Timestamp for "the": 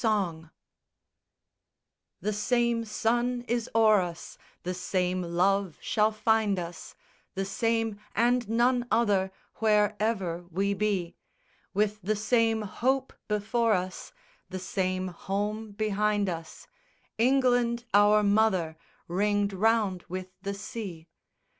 2.21-2.33, 4.63-4.73, 7.35-7.45, 12.01-12.15, 14.49-14.57, 20.41-20.55